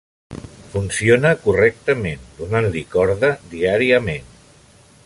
[0.71, 4.35] Funciona correctament, donant-li corda diàriament.